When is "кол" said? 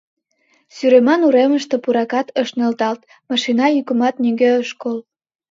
4.81-4.97